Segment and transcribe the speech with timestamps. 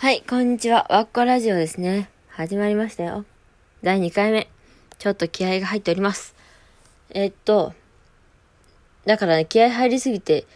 [0.00, 0.86] はい、こんにちは。
[0.88, 2.08] わっこラジオですね。
[2.30, 3.26] 始まりましたよ。
[3.82, 4.48] 第2回目。
[4.98, 6.34] ちょっと気合が入っております。
[7.10, 7.74] えっと、
[9.04, 10.46] だからね、気合入りすぎて、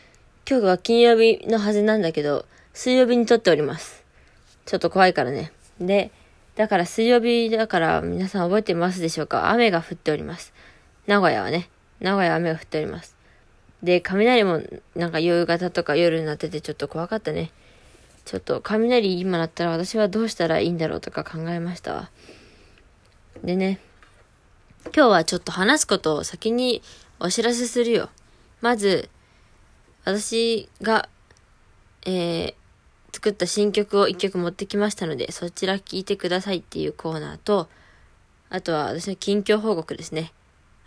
[0.48, 4.02] 今日は金曜日のはずなんだけど、水曜日に撮っております。
[4.64, 5.52] ちょっと怖いからね。
[5.78, 6.10] で、
[6.56, 9.50] だから水曜日だから皆さん覚えてますでしょうか？
[9.50, 10.54] 雨が降っております。
[11.06, 11.68] 名古屋はね、
[12.00, 13.14] 名古屋は雨が降っております。
[13.82, 14.62] で、雷も
[14.96, 17.50] なんか夕方とか夜になっててちょっと怖かったね。
[18.24, 22.10] ちょっと雷今鳴ったら私はどうしたらいいんだろうとか考えましたわ。
[23.42, 23.78] でね、
[24.94, 26.82] 今日はちょっと話すことを先に
[27.20, 28.08] お知らせするよ。
[28.60, 29.10] まず、
[30.04, 31.08] 私が、
[32.06, 32.54] えー、
[33.12, 37.68] 作った新曲を一曲持ってきましたので、そちら聴いてくださいっていうコーナーと、
[38.50, 40.32] あとは私の近況報告ですね。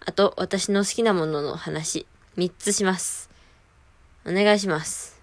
[0.06, 2.06] あと、私の好きなものの話、
[2.38, 3.30] 3つします。
[4.26, 5.22] お願いします。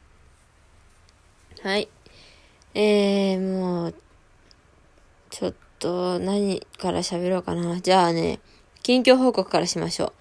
[1.62, 1.88] はい。
[2.76, 3.94] えー、もう、
[5.30, 7.80] ちょっと、何から喋ろうかな。
[7.80, 8.40] じゃあね、
[8.82, 10.12] 近況報告からしましょう。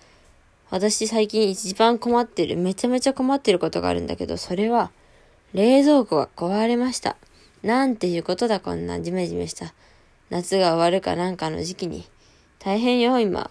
[0.69, 4.91] 私最近一番困ってる、めちゃめちゃ困ってることがあるんだけど、それは、
[5.53, 7.17] 冷蔵庫が壊れました。
[7.63, 9.73] なんていうことだ、こんなジメジメした。
[10.29, 12.05] 夏が終わるかなんかの時期に。
[12.59, 13.49] 大変よ、今。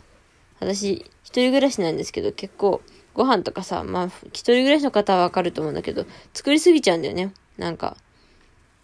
[0.60, 2.82] 私、一人暮らしなんですけど、結構、
[3.14, 7.32] ご飯とかさ、まあ、一人暮らしの方はわかると思うんだけど、作りすぎちゃうんだよね。
[7.58, 7.96] なんか、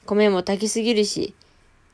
[0.09, 1.35] 米も炊きすぎるし、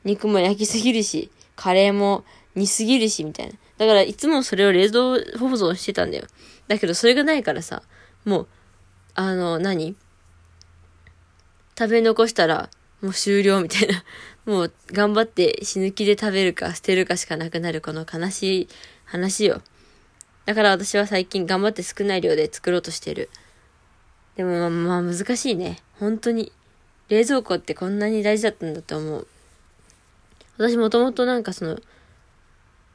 [0.05, 2.23] 肉も焼きすぎるし、カレーも
[2.55, 3.53] 煮すぎるし、みたいな。
[3.77, 5.01] だからいつもそれを冷蔵
[5.37, 6.25] 保存してたんだよ。
[6.69, 7.83] だけどそれがないからさ、
[8.23, 8.47] もう、
[9.15, 9.95] あの、何？
[11.77, 12.69] 食べ残したら、
[13.01, 14.03] もう終了みたいな。
[14.45, 18.67] もう頑張って死ぬ気で食べるか捨てるかしかなくなるこの悲しい
[19.03, 19.61] 話よ。
[20.45, 23.29] だから私は最近頑張って少ない量で作ろうとしてる。
[24.35, 25.79] でもまあ、まあ難しいね。
[25.99, 26.51] 本当に。
[27.09, 29.27] 冷蔵庫ってこんなに大事だったんだと思う。
[30.57, 31.79] 私もともとなんかその、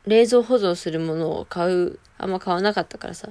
[0.06, 3.28] 冷蔵保存するものを買う、あんま買わなかったからさ。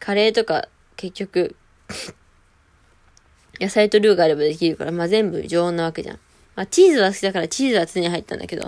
[0.00, 1.56] カレーとか結局
[3.60, 6.18] 野菜とルーがあればできるから、まあ全部常温なわけじゃん。
[6.56, 8.64] まあチーズは好きだからチーズは常に入ったんだけど、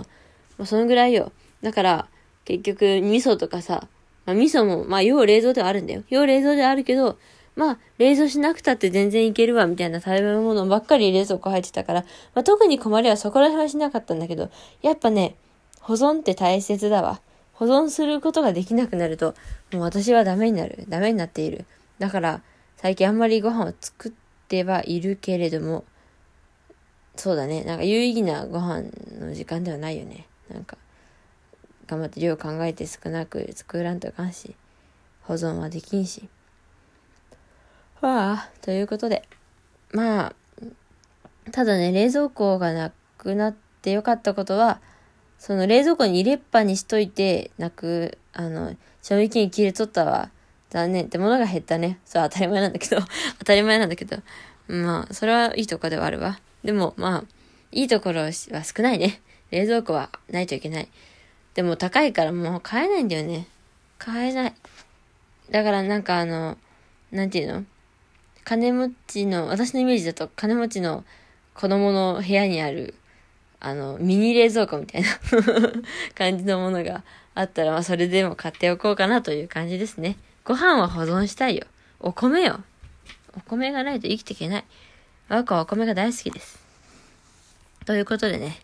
[0.57, 1.31] まあそのぐらいよ。
[1.61, 2.07] だから、
[2.45, 3.87] 結局味噌とかさ、
[4.25, 6.03] まあ味噌も、まあ要冷蔵ではあるんだよ。
[6.09, 7.19] 要冷蔵ではあるけど、
[7.57, 12.01] まあ、冷蔵しなくたって全然いけるわ、みたいな食べ物ばっかり冷蔵庫入ってたから、
[12.35, 14.51] まあ、特に困りはそこら辺はしなかったんだけど、
[14.83, 15.35] やっぱね、
[15.81, 17.19] 保存って大切だわ。
[17.53, 19.33] 保存することができなくなると、
[19.73, 20.85] もう私はダメになる。
[20.87, 21.65] ダメになっている。
[21.97, 22.41] だから、
[22.75, 24.11] 最近あんまりご飯を作っ
[24.47, 25.83] てはいるけれども、
[27.15, 27.63] そうだね。
[27.63, 28.83] なんか有意義なご飯
[29.19, 30.27] の時間ではないよね。
[30.51, 30.77] なんか、
[31.87, 34.55] 頑張って量考えて少なく作らんといかんし、
[35.23, 36.29] 保存はできんし。
[38.01, 39.23] はあ、ということで。
[39.91, 40.35] まあ、
[41.51, 44.79] ただね、冷蔵庫がなくなってよかったことは、
[45.39, 50.29] その冷蔵庫に入れっぱにしといて、なく、あの、賞味期限切れとったわ。
[50.69, 51.99] 残念って物が減ったね。
[52.05, 52.99] そう、当たり前なんだけど、
[53.39, 54.17] 当たり前なんだけど。
[54.67, 56.39] まあ、それはいいとこではあるわ。
[56.63, 57.23] でも、まあ、
[57.71, 59.21] いいところは少ないね。
[59.49, 60.89] 冷蔵庫はないといけない。
[61.55, 63.47] でも高いからもう買えないんだよね。
[63.97, 64.53] 買えない。
[65.49, 66.57] だからなんかあの、
[67.11, 67.65] なんていうの？
[68.47, 71.03] 金持ちの、私のイメージだと金持ちの
[71.53, 72.95] 子供の部屋にある、
[73.59, 75.09] あの、ミニ冷蔵庫みたいな
[76.15, 77.03] 感じのものが
[77.35, 80.15] あったら、まあそれでも買っておこうかなという感じですね。
[80.45, 81.65] ご飯は保存したいよ。
[81.99, 82.63] お米よ。
[83.35, 84.65] お米がないと生きていけない。
[85.27, 86.57] 我が子はお米が大好きです。
[87.85, 88.61] ということでね、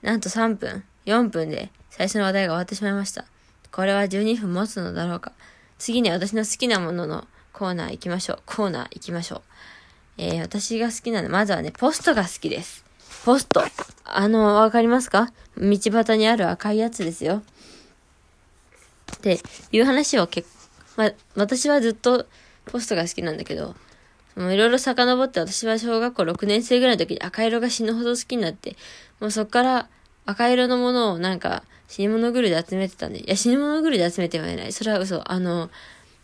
[0.00, 3.24] なんと3分、4分で最初の話題が終わってしまいました。
[3.72, 5.32] これは12分持つのだろうか。
[5.76, 7.26] 次に私の好きなものの
[7.58, 8.38] コーナー行きましょう。
[8.46, 9.42] コーナー行きましょう。
[10.18, 12.84] えー、私が好きなの、まずはね、ポストが好きです。
[13.24, 13.62] ポスト。
[14.04, 15.32] あの、わかりますか？
[15.56, 17.42] 道端にある赤いやつですよ。
[19.16, 19.40] って
[19.72, 20.48] いう話を結
[20.96, 22.26] 構ま私はずっと
[22.66, 23.74] ポストが好きなんだけど、
[24.36, 28.76] いろいろ遡って私は小学校6年生ぐらいの時に赤色が死ぬほど好きになって、
[29.18, 29.88] もうそっから
[30.26, 34.72] 赤色のものをなんか死に物狂いで集めてたんで、いや死に物狂いで集めてはいない。
[34.72, 35.22] それは嘘。
[35.30, 35.70] あの、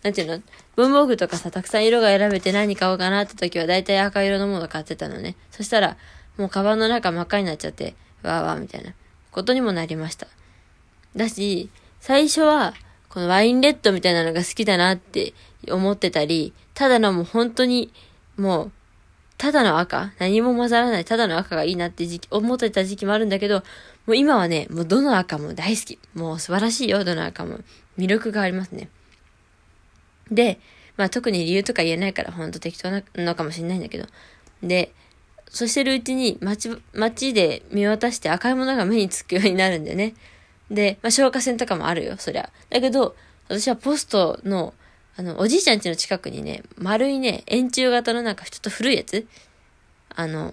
[0.05, 0.43] なんていうの？
[0.77, 5.35] 文房具とかさ、たくさん色が選べて何買おうかなって時は、だいたい赤色のもの買ってたのね。
[5.51, 5.97] そしたら、
[6.37, 8.93] もうカバンの中真っ赤になっちゃって、わーわーみたいな
[9.31, 10.27] ことにもなりました。
[11.17, 11.71] だし、
[12.01, 12.75] 最初は、
[13.09, 15.33] このワインレッドみたいなのが好きだなって
[15.71, 17.91] 思ってたり、ただのもう本当に、
[18.37, 18.73] もう、
[19.39, 23.61] ただの赤何も混ざらない、ただの赤がいいなって時期、思ってた時期もあるんだけど、
[24.07, 25.99] もう今はね、もうどの赤も大好き。
[26.15, 27.61] もう素晴らしいよ、どの赤も。
[27.97, 28.91] 魅力がありますね。
[30.31, 30.59] で、
[30.97, 34.07] まあ特に理由とか言えないからほんと適当なのかもしれないんだけど。
[34.63, 34.93] で、
[35.49, 40.15] そしてるうちに街、街で見渡して赤いものが目につくようになるんだよね。
[40.71, 42.51] で、まあ、消火栓とかもあるよ、そりゃ。
[42.71, 43.15] だけど、
[43.49, 44.75] 私はポストの、
[45.17, 49.27] あの、おじいちゃん家の近くにね、丸いね、円柱型のなんかちょっと古いやつ
[50.17, 50.53] あの、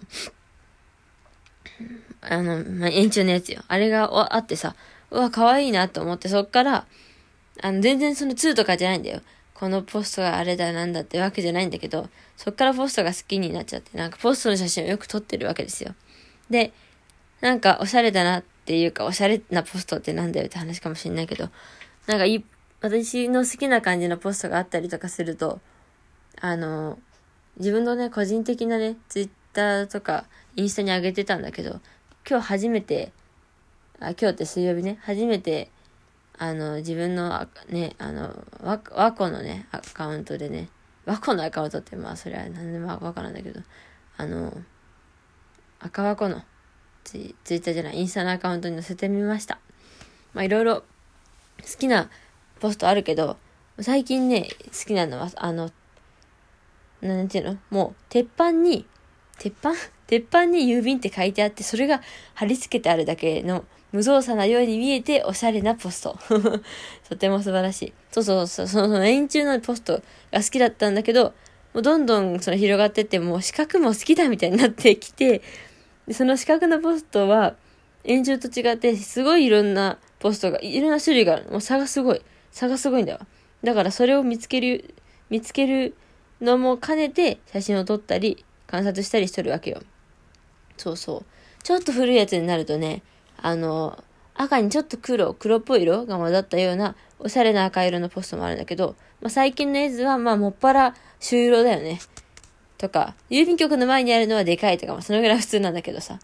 [2.21, 3.63] あの、まあ、円柱のやつよ。
[3.67, 4.75] あれがあってさ、
[5.09, 6.85] うわ、可愛いなと思って、そっから、
[7.61, 9.21] あの、全然その2とかじゃないんだよ。
[9.61, 15.93] このポストがあれだなんだってわけじゃないんだけど、そっからポストが好きになっちゃって、なんかポストの写真をよく撮ってるわけですよ。
[16.49, 16.73] で、
[17.41, 21.49] なんかおしゃれだなっていうか、おしゃれなポストってなんだよって話かもしんないけど、
[22.07, 22.43] なんかい、
[22.81, 25.59] 私の好きな感じのポストがあったりとかすると、
[26.39, 26.97] あの、
[27.59, 30.25] 自分のね、個人的なね、ツイッターとか
[30.55, 31.81] インスタに上げてたんだけど、
[32.27, 33.11] 今日初めて、
[33.99, 35.69] あ、今日って水曜日ね、初めて、
[36.41, 40.69] あの、自分の、ね、あの、和和子のね、アカウントでね、
[41.05, 43.61] 和子のアカウントって、まあ、それは何でも和子なんだけど、
[44.17, 44.51] あの、
[45.79, 46.41] 赤和子の
[47.03, 49.59] ツイツイッターじゃない、インスタのアカウントに載せてみました。
[50.33, 50.83] まあ、いろいろ好
[51.77, 52.09] きな
[52.59, 53.37] ポストあるけど、
[53.79, 55.69] 最近ね、好きなのは、あの、
[57.01, 57.57] なんていうの？
[57.69, 58.87] もう、鉄板に、
[59.37, 59.73] 鉄板？
[60.07, 62.01] 鉄板に郵便って書いてあって、それが
[62.33, 66.17] 貼り付けてあるだけの無造作なように見えておしゃれなポスト。
[67.09, 67.93] とても素晴らしい。
[68.11, 70.01] そうそうそう、その円柱のポスト
[70.31, 71.33] が好きだったんだけど、
[71.73, 75.41] もうどんどんその広がってって、もう四角も好きだみたいになってきて、
[76.11, 77.55] その四角のポストは、
[78.03, 81.45] 円柱と違って、すごいいろんなポストが、いろんな種類がある。
[81.51, 82.21] もう差がすごい。
[82.51, 83.27] 差がすごいんだわ。
[83.63, 84.95] だからそれを見つける、
[85.29, 85.95] 見つける
[86.41, 89.81] のも兼ねて写真を撮ったり、観察したりしとるわけよ。
[90.77, 91.25] そうそう。
[91.63, 93.03] ちょっと古いやつになるとね、
[93.37, 94.03] あの、
[94.35, 101.99] 赤にちょっと黒、黒っぽい色が混ざったような、おしゃれな赤色のポストもあるんだけど、まあ、最近のやつは、まあ、もっぱら、朱色だよね。
[102.77, 106.19] とか、郵便局の前にあるのはでかいとか、まあ、そのぐらい普通なんだけどさ。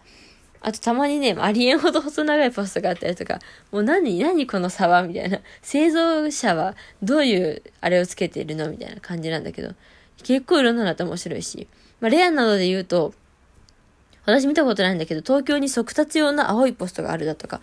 [0.60, 3.38] あとたまにね、ありえんほど細長いポストがあったりとか、
[3.70, 5.38] もう何、何この差はみたいな。
[5.62, 9.74] 製造者はどういうあれをつけているのみたいな感じなんだけど、
[10.24, 11.68] 結構いろんなのって面白いし。
[12.00, 13.14] まあ、レアなどで言うと、
[14.32, 17.60] 私見たことないんだけど、東京に速達用の青いポストがあるだとか、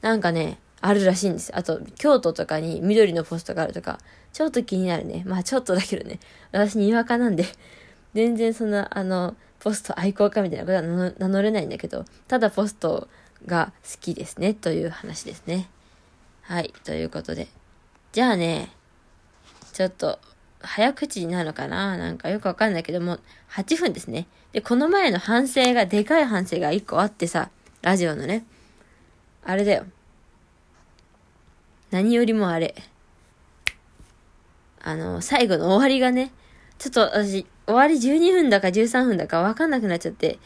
[0.00, 3.98] なんかね、あるらしいんですあと、京都とかに緑のポストがあるとか、
[4.32, 5.24] ちょっと気になるね。
[5.26, 6.18] まあちょっとだけどね。
[6.52, 7.44] 私にわかなんで、
[8.14, 13.08] 全然そんな、あの、ポスト愛好家みたいなことは名乗れないんだけど、ただポスト
[13.46, 15.68] が好きですね、という話ですね。
[16.42, 17.48] はい、ということで。
[18.12, 18.70] じゃあね、
[19.72, 20.18] ちょっと、
[20.66, 21.96] 早口になるのかな？
[21.96, 23.18] なんかよくわかんないけども、
[23.50, 24.26] 8分ですね。
[24.52, 27.50] で、この前の反省が、でかい反省が1個あってさ、
[27.82, 28.44] ラジオのね。
[29.44, 29.86] あれだよ。
[31.90, 32.74] 何よりもあれ。
[34.82, 36.32] あの、最後の終わりがね、
[36.78, 40.38] ちょっと私、終わり12分だか13分だかわかんなくなっちゃって、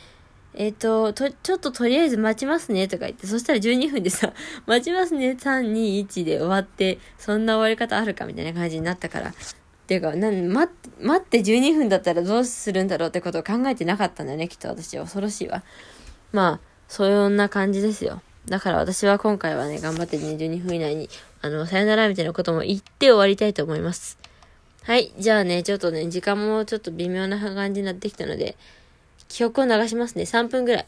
[0.54, 4.32] えっ、ー、と、と、ちょっととりあえず待ちますねとか言って、そしたら12分でさ、
[4.66, 9.32] 待ちますね3、2、1で終わって、そんな終わり方あるかみたいな感じになったから、
[9.90, 14.96] ていうか、なん、待って、待って12分だったらどうするんだろうってことを考えてなかったんだよね、きっと私。
[14.96, 15.64] 恐ろしいわ。
[16.30, 18.22] まあ、そんな感じですよ。
[18.46, 21.10] だから私は今回はね、頑張ってね、12分以内に、
[21.42, 24.16] あの、さよならみたいなことも言って終わりたいと思います。
[24.84, 25.12] はい。
[25.18, 28.56] じゃあね、ちょっとね、時間もちょっと微妙な感じになってきたので、
[29.26, 30.22] 記憶を流しますね。
[30.22, 30.86] 3分ぐらい。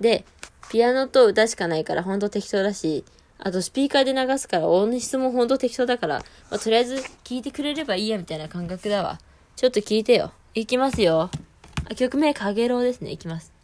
[0.00, 0.24] で、
[0.70, 3.04] ピアノと歌しかないからほんと適当だし、
[3.42, 6.18] あとスピーカーで流すから、音質もほんと適当だから、
[6.50, 9.18] まあ、とりあえず聞いてくれればいいやみたいな感覚だわ。
[9.56, 10.32] ちょっと聞いてよ。
[10.54, 11.30] いきますよ。
[11.90, 13.10] あ曲名、かげろうですね。
[13.10, 13.59] いきます。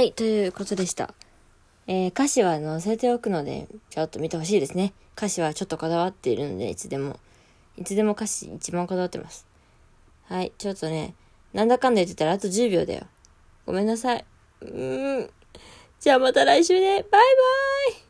[0.00, 1.12] はいということでした。
[1.86, 4.94] えー、歌詞は載せておくので、ちょっと見てほしいですね。
[5.14, 7.20] 歌詞はちょっとこだわっているので、いつでも。
[7.76, 9.46] いつでも歌詞一番こだわってます。
[10.24, 11.12] はい、ちょっとね、
[11.52, 13.02] なんだかんだ言ってたらあと10秒だよ。
[13.66, 14.24] ごめんなさい。
[14.62, 15.30] うーん。
[16.00, 16.86] じゃあまた来週ね。
[16.86, 18.09] バイバーイ